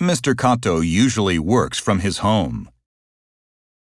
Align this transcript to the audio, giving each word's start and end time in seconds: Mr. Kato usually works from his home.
Mr. 0.00 0.32
Kato 0.36 0.78
usually 0.78 1.40
works 1.40 1.76
from 1.76 1.98
his 1.98 2.18
home. 2.18 2.68